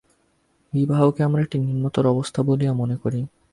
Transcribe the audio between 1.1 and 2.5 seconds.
আমরা একটি নিম্নতর অবস্থা